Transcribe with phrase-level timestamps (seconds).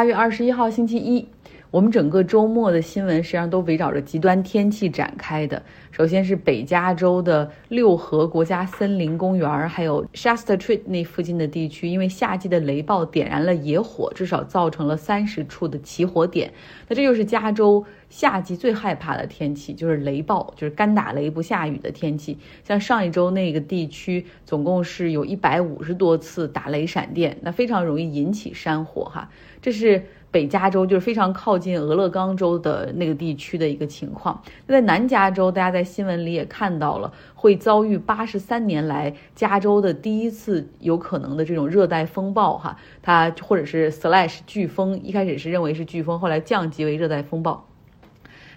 [0.00, 1.28] 八月二十一号星期一，
[1.70, 5.62] 我们整个周末的新闻实际上都围绕着极端天气展开的。
[5.92, 16.52] 首先是北加州的六合国家森林公园，还有 Shasta Tree 那附近的地区，因为夏季的雷暴点燃了野火，至少造成了三十处的起火点。
[16.88, 22.36] 那这就是加州夏季最害怕的天气，就是雷暴，就是干打雷不下雨的天气。
[22.64, 29.30] 像上一周那个地区，总共是有一百五十多次打雷闪电，那非常容易引起山火哈。
[29.62, 30.02] 这是。
[30.30, 34.40] 北加州就是非常靠近俄勒冈州的那个地区的一个情况。
[34.66, 47.66] 那在南加州，大家在新闻里也看到了，会遭遇八十三年来加州的第一次有可能的这种热带风暴，哈，它或者是 slash 飓风，一开始是认为是飓风，后来降级为热带风暴。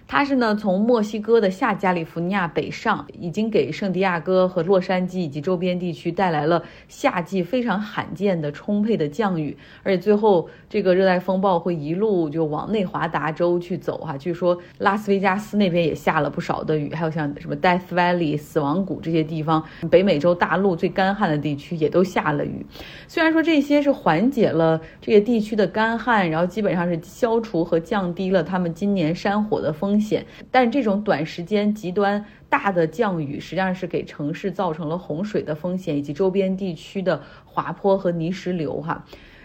[0.06, 14.16] 它是呢，从墨西哥的下加利福尼亚北上，已经给圣地亚哥和洛杉矶以及周边地区带来了夏季非常罕见的充沛的降雨，而且最后这个热带风暴会一路就往内华达州去走哈。
[14.18, 22.64] 据说拉斯维加斯那边也下了不少的雨，还有像什么 Death Valley 死亡谷这些地方，北美洲大陆最干旱的地区也都下了雨。
[23.08, 29.93] 虽然说这些是缓解了这些地区的干旱，然后基本上是消除和降低了他们今年山火的风。
[29.94, 38.82] 风险，但这种短时间极端大的降雨，实际上是给城市造成了洪水的风险，以及周边地区的滑坡和泥石流。
[38.82, 39.04] 哈。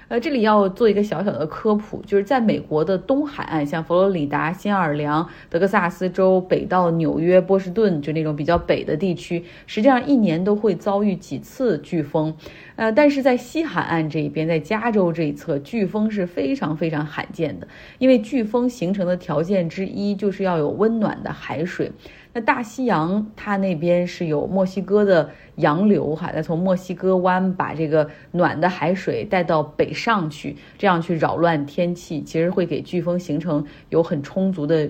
[0.09, 12.35] 呃，这里要做一个小小的科普，就是在美国的东海岸，像佛罗里达、新奥尔良、德克萨斯州北到纽约、波士顿，就那种比较北的地区，实际上一年都会遭遇几次飓风。
[12.75, 17.67] 呃，但是在西海岸这一边，在加州这一侧，飓风是非常非常罕见的，
[17.99, 21.91] 因为飓风形成的条件之一就是要有温暖的海水。
[22.31, 34.89] 那大西洋它那边是有墨西哥的洋流哈，再从墨西哥湾把这个暖的海水带到北上去，这样去扰乱天气，其实会给飓风形成有很充足的。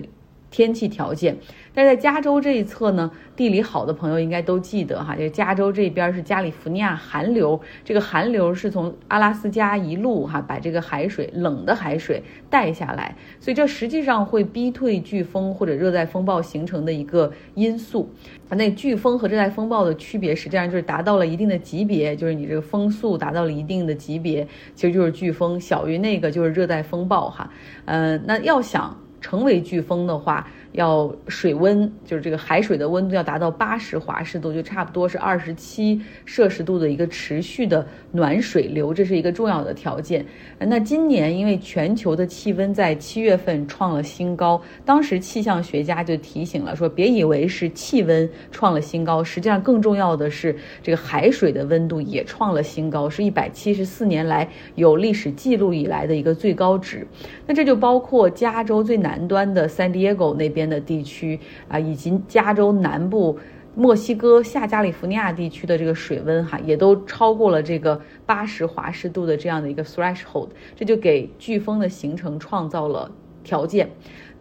[0.50, 1.36] 天气条件，
[1.72, 18.10] 但是在加州这一侧呢，地理好的朋友应该都记得哈，就加州这边是加利福尼亚寒流，这个寒流是从阿拉斯加一路哈把这个海水冷的海水带下来，所以这实际上会逼退飓风或者热带风暴形成的一个因素。
[18.48, 24.44] 那飓风和热带风暴的区别，实际上就是达到了一定的级别，就是你这个风速达到了一定的级别，
[24.74, 27.48] 其实就是飓风，小于那个就是热带风暴哈。
[27.84, 28.98] 嗯，那要想。
[29.20, 40.26] 成为飓风的话，要水温就是这个海水的温度要达到八十华氏度，就差不多是二十七摄氏度的一个持续的暖水流，这是一个重要的条件。
[40.58, 57.06] 那今年因为全球的气温在七月份创了新高，当时气象学家就提醒了说，别以为是气温创了新高，实际上更重要的是这个海水的温度也创了新高，是一百七十四年来有历史记录以来的一个最高值。
[57.46, 59.20] 那这就包括加州最南。
[59.30, 63.38] 端的 San Diego 那边边的地区啊，以及加州南部、
[63.74, 73.10] 墨西哥下加利福尼亚地区的这个水温哈，也都超过了这个八十华氏度的这样的一个 threshold，这就给飓风的形成创造了
[73.42, 73.88] 条件。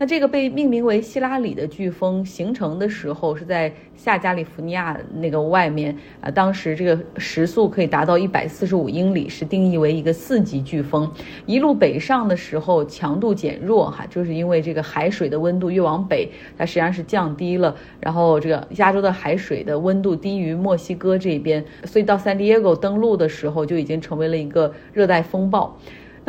[0.01, 6.31] 那这个被命名为希拉里的飓风形成的时候，是在下加利福尼亚那个外面啊。
[6.31, 11.11] 当时这个时速可以达到一百四十五英里，是定义为一个四级飓风。
[11.45, 17.75] 一路北上的时候，强度减弱哈，就是因为这个海水的温度越往北，它实际上是降低了。
[17.99, 25.77] 然后这个加州的海水的温度低于墨西哥这边，所以到 San Diego 登陆的时候，就已经成为了一个热带风暴。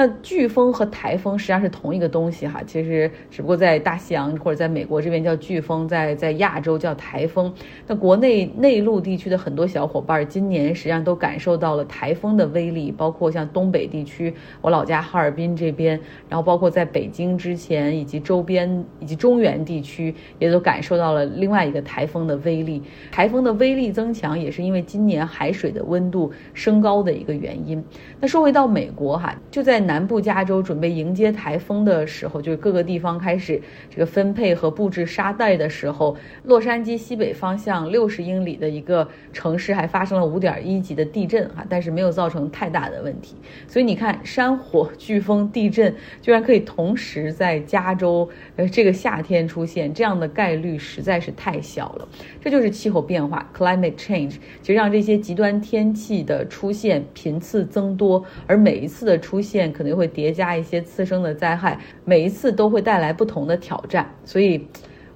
[0.00, 7.52] 那飓风和台风实际上是同一个东西哈，其实只不过在大西洋或者在美国这边叫飓风，在在亚洲叫台风。
[7.86, 16.00] 那国内内陆地区的很多小伙伴今年实际上都感受到了台风的威力，包括像东北地区，我老家哈尔滨这边，
[16.30, 22.82] 然后包括在北京之前以及周边以及中原地区，也都感受到了另外一个台风的威力。
[23.12, 27.84] 台风的威力增强也是因为今年海水的温度升高的一个原因。
[28.18, 29.89] 那说回到美国哈，就在。
[29.90, 33.60] 南部加州准备迎接台风的时候，就是各个地方开始
[33.90, 43.34] 这个分配和布置沙袋的时候，洛杉矶西北方向六十英里的一个城市还发生了五点一级的地震哈，但是没有造成太大的问题。
[43.66, 45.92] 所以你看，山火、飓风、地震
[46.22, 52.06] 居然可以同时在加州呃这个夏天出现，这样的概率实在是太小了。
[52.40, 59.69] 这就是气候变化 （climate change），其实让这些极端天气的出现频次增多，而每一次的出现。
[59.72, 64.08] 可能会叠加一些次生的灾害，每一次都会带来不同的挑战。
[64.24, 64.66] 所以，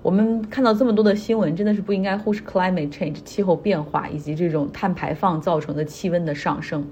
[0.02, 6.86] 我们看到这么多的新闻，真的是不应该忽视 climate change 气候变化以及这种碳排放造成的气温的上升。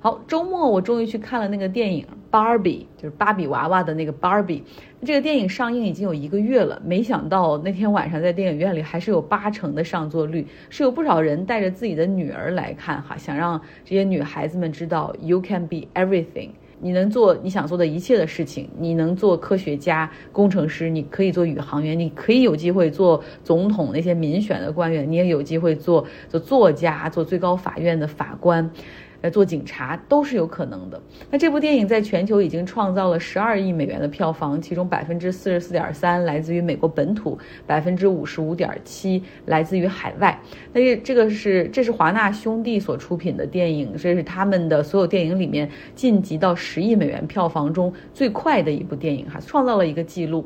[0.00, 2.04] 好，周末我终于去看了那个电影
[2.34, 4.62] 《Barbie》，就是芭比娃娃的那个 Barbie。
[5.04, 16.50] 这个电影上映已经有一个月了，没想到那天晚上在电影院里还是有八成的上座率，是有不少人带着自己的女儿来看哈，想让这些女孩子们知道 You can be everything，
[16.82, 28.68] 你能做你想做的一切的事情，你能做科学家、工程师，你可以做宇航员，你可以有机会做总统那些民选的官员，你也有机会做做作家、做最高法院的法官。
[29.22, 31.00] 来做警察都是有可能的。
[31.30, 40.38] 那这部电影在全球已经创造了十二亿美元的票房，其中百分之四十四点三来自于美国本土，百分之五十五点七来自于海外。
[40.72, 50.44] 那这这个是这是华纳兄弟所出品的电影，这是他们的所有电影里面晋级到十亿美元票房中最快的一部电影哈，创造了一个记录。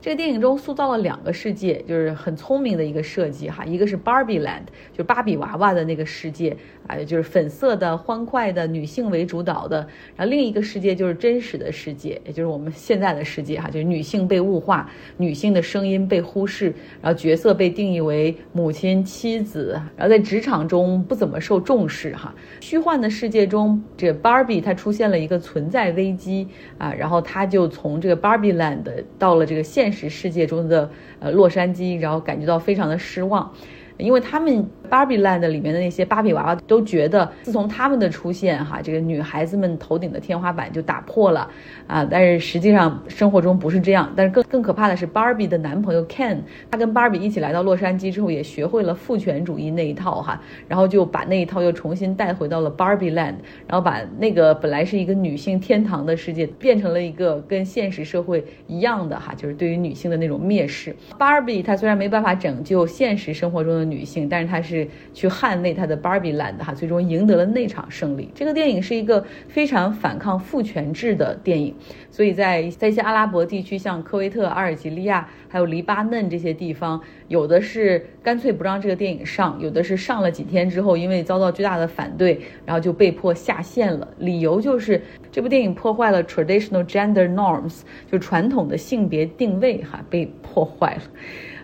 [0.00, 3.64] 这个电影中塑造了两个世界，就是很聪明的一个设计哈。
[3.64, 4.62] 一个是 Barbie Land，
[4.96, 6.56] 就芭比娃娃的那个世界
[6.86, 9.78] 啊，就是粉色的、欢快的、女性为主导的。
[10.14, 16.66] 然后另一个世界就是真实的世界，也就是我们现在的世界哈，就是女性被物化，女性的声音被忽视，
[17.02, 22.32] 然后角色被定义为母亲、妻子，然后在职场中不怎么受重视哈。
[22.60, 26.46] 虚幻的世界中，这个 Barbie 它出现了一个存在危机
[26.78, 28.84] 啊，然后它就从这个 Barbie Land
[29.18, 29.87] 到了这个现。
[29.90, 33.54] 现实世界中的呃洛杉矶，然后感觉到非常的失望。
[33.98, 41.50] 因为他们 Barbie Land 里面的那些芭比娃娃都觉得，自从他们的出现，哈，这个女孩子们头顶的天花板就打破了，
[41.86, 44.12] 啊，但是实际上生活中不是这样。
[44.16, 46.38] 但是更更可怕的是，Barbie 的男朋友 Ken，
[46.70, 53.34] 他跟 Barbie 一起来到洛杉矶之后，也学会了父权主义那一套，哈，然后就把那一套又重新带回到了 Barbie Land，
[53.66, 60.94] 然后把那个本来是一个女性天堂的世界，变成了一个跟现实社会一样的，哈，就是对于女性的那种蔑视。
[61.18, 63.87] Barbie 她虽然没办法拯救现实生活中的。
[63.90, 68.30] 女性，但是她是去捍卫她的 Barbie Land 哈，最终赢得了那场胜利。
[68.34, 71.74] 这个电影是一个非常反抗父权制的电影，
[72.10, 84.06] 所以在在一些阿拉伯地区，像科威特、阿尔及利亚还有黎巴嫩这些地方，有的是干脆不让这个电影上，有的是上了几天之后，因为遭到巨大的反对，然后就被迫下线了。
[84.18, 85.00] 理由就是
[85.30, 87.80] 这部电影破坏了 traditional gender norms，
[88.10, 91.02] 就传统的性别定位哈，被破坏了。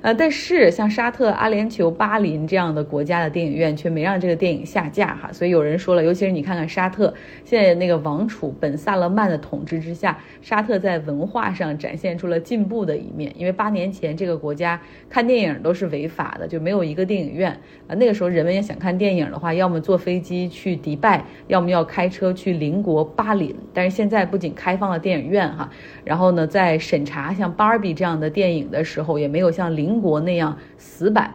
[0.04, 14.78] 呃，但是像沙特、阿联酋、巴林这样的国家的电影院却没让这个电影下架哈，所以有人说了，尤其是你看看沙特现在那个王储本萨勒曼的统治之下，沙特在文化上展现出了进步的一面，因为八年前这个国家
[15.08, 17.50] 看电影都是违法的，就没有一个电影院
[17.88, 17.94] 啊。
[17.94, 23.56] 那个时候人们要想看电影的话，要么坐飞机去迪拜，要么要开车去邻国巴林。
[23.72, 25.70] 但是现在不仅开放了电影院哈，
[26.04, 29.93] 然后呢，在审查像《芭比》这样的电影的时候，也没有像邻。
[29.94, 31.32] 中国那样死板，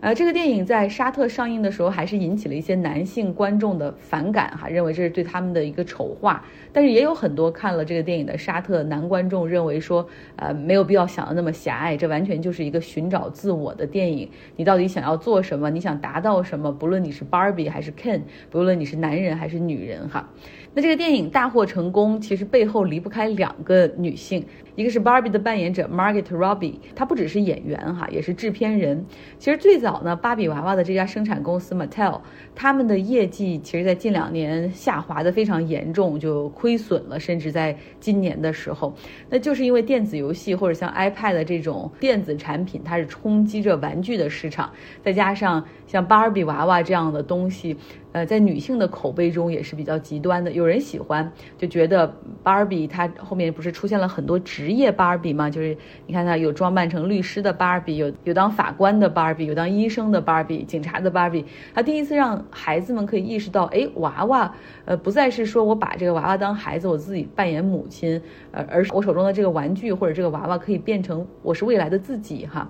[0.00, 6.42] 呃，这个电影在沙特上映的时候，还是引起了一些男性观众的反感哈，认为这是对他们的一个丑化。
[6.72, 14.26] 但是也有很多看了这个电影的沙特男观众认为说，呃，没有必要想的那么狭隘，这完全就是一个寻找自我的电影。
[14.56, 15.68] 你到底想要做什么？
[15.68, 16.72] 你想达到什么？
[16.72, 20.30] 不论你是 Barbie 还是 Ken，不论你是男人还是女人哈。
[20.72, 29.04] 那这个电影大获成功，其实背后离不开两个女性，一个是 Barbie 的扮演者 Margaret Robbie，她不只是演员哈，也是制片人。
[29.40, 32.20] 其实最早呢，芭比娃娃的这家生产公司 Mattel，
[32.54, 38.94] 他们的业绩其实在近两年下滑的非常严重，就亏损了，甚至在今年的时候，
[39.28, 44.70] 那就是因为电子游戏或者像 iPad 这种电子产品，它是冲击着玩具的市场，
[45.02, 47.76] 再加上像芭比娃娃这样的东西。
[48.12, 50.50] 呃，在女性的口碑中也是比较极端的。
[50.50, 52.12] 有人喜欢，就觉得
[52.42, 55.48] Barbie 它后面不是出现了很多职业 Barbie 吗？
[55.48, 55.76] 就是
[56.06, 61.44] 你看它有装扮成律师的 Barbie，有有当法官的 Barbie，有当医生的 Barbie，警察的 Barbie。
[61.72, 72.68] 它第一次让孩子们可以意识到，哎，娃娃，呃，不再是说我把这个娃娃当孩子，我自己扮演母亲，呃，而我手中的这个玩具或者这个娃娃可以变成我是未来的自己哈。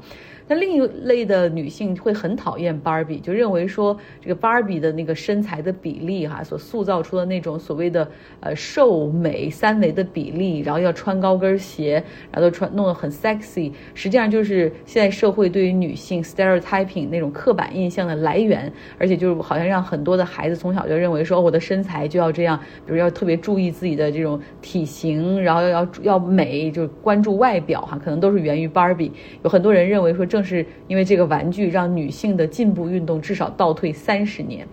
[0.51, 12.03] 那另一类的女性会很讨厌 Barbie，就认为说这个 Barbie 的那个身材的比例哈，所塑造出的那种所谓的呃瘦美三维的比例，然后要穿高跟鞋，
[12.33, 29.13] 然后都穿弄得很 sexy，实际上就是现在社会对于女性 stereotyping 那种刻板印象的来源，而且就是好像让很多的孩子从小就认为说我的身材就要这样，比如要特别注意自己的这种体型，然后要要要美，就是关注外表哈，可能都是源于 Barbie。
[29.45, 34.67] 有很多人认为说正正是因为这个玩具让女性的进步运动至少倒退三十年。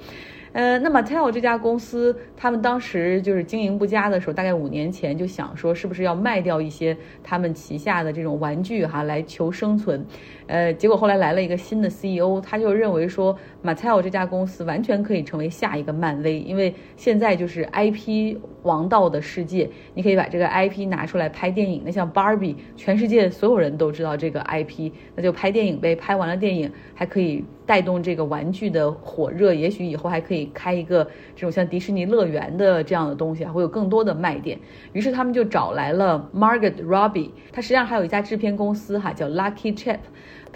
[0.53, 10.03] 呃，那么 t e l 这家公司，他们当时就是经营不佳的时候，大概五年前就想说，是不是要卖掉一些他们旗下的这种玩具哈，来求生存。
[10.47, 21.81] 呃，结果后来来了一个新的 CEO，他就认为说，Mattel 这家公司完全可以成为下一个漫威，因为现在就是 IP 王道的世界，你可以把这个 IP 拿出来拍电影。
[21.83, 25.95] 那像 Barbie，全世界所有人都知道这个 IP，那就拍电影呗。
[25.95, 31.03] 拍完了电影，还可以带动这个玩具的火热，也许以后还可以开一个
[31.35, 34.57] 这种像迪士尼乐园的这样的东西，会有更多的卖点。
[34.93, 39.99] 于是他们就找来了 Margaret Robbie，他实际上还有一家制片公司哈，叫 Lucky Chap。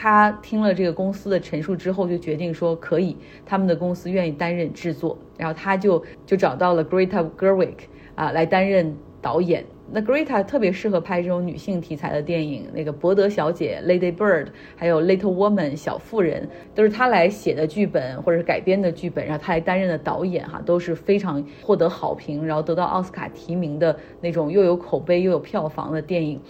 [0.01, 3.15] 他听了这个公司的陈述之后，就决定说可以，
[3.45, 7.75] 他们的公司愿意担任制作，然后他就就找到了 Greta Gerwig
[8.15, 9.63] 啊来担任导演。
[9.91, 26.41] 那 Greta 特别适合拍这种女性题材的电影，那个《伯德小姐》（Lady Bird） 还有《Little Woman》小妇人，都是他来写的剧本或者是改编的剧本，然后他来担任的导演哈，都是非常获得好评，然后得到奥斯卡提名的那种又有口碑又有票房的电影。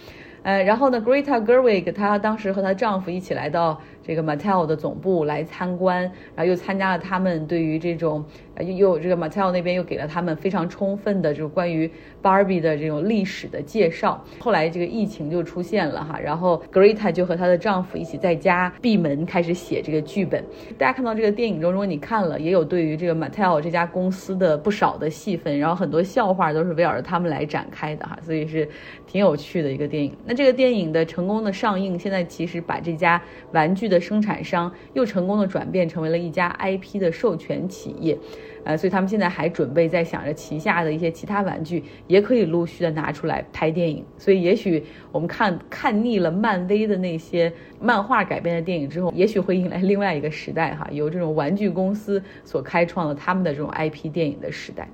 [0.44, 3.80] 呃，然后呢，Greta Gerwig 她当时和她丈夫一起来到。
[4.04, 6.02] 这个 Mattel 的总部来参观，
[6.36, 8.26] 然后又参加了他们对于这种，
[8.64, 11.90] 又这个 Mattel 那边又给了他们非常充分的这种关于
[12.22, 14.24] Barbie 的这种历史的介绍。
[14.40, 20.44] 后来这个疫情就出现了哈，然后 Greta 就和她的丈夫一起在家闭门开始写这个剧本。
[20.78, 28.68] 大家看到这个电影中，如果你看了，也有对于这个 Mattel 这家公司的不少的戏份，然后很多笑话都是围绕着他们来展开的哈，所以是
[29.08, 30.16] 挺有趣的一个电影。
[30.26, 38.18] 那这个电影的成功的上映，现在其实把这家玩具的生产商又成功的转变成为了一家 IP 的授权企业，
[38.64, 44.04] 呃，所以他们现在还准备在想着旗下的一些其他玩具也可以陆续的拿出来拍电影。
[44.18, 54.88] 所以也许我们看看腻了漫威的那些漫画改编的电影之后，也许会迎来另外一个时代哈，由这种玩具公司所开创的他们的这种 IP 电影的时代。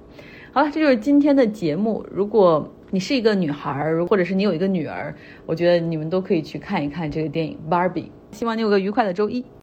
[0.52, 2.04] 好了，这就是今天的节目。
[2.10, 5.14] 如果你是一个女孩儿，或者是你有一个女儿，
[5.46, 8.04] 我觉得你们都可以去看一看这个电影《Barbie》。
[8.32, 9.44] 希望你有个愉快的周一。